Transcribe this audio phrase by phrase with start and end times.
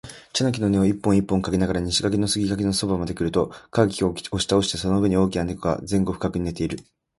[0.33, 6.79] 茶の木の根を一本一本嗅ぎながら、西側の杉垣のそばまでくると、枯菊を押し倒してその上に大きな猫が前後不覚に寝ている